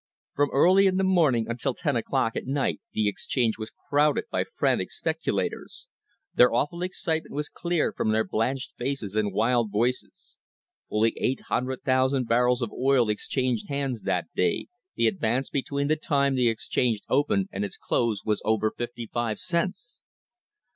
[0.33, 4.45] From early in the morning until ten o'clock at night the exchange was crowded by
[4.57, 5.89] frantic speculators.
[6.33, 10.37] Their awful excitement was clear from their blanched faces and wild voices.
[10.89, 15.69] Fully 800,000 barrels of oil exchanged hands that day, the advance THE CRISIS OF 1878
[15.71, 19.99] between the time the exchange opened and its close was over fifty five cents.